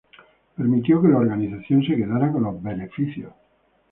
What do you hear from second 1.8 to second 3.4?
se quedara con los beneficios.